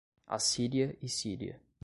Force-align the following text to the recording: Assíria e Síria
Assíria 0.25 0.97
e 0.99 1.07
Síria 1.07 1.61